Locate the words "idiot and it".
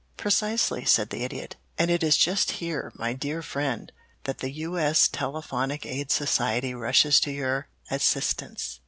1.23-2.01